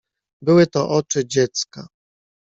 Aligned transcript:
"Były 0.41 0.67
to 0.67 0.89
oczy 0.89 1.27
dziecka." 1.27 1.87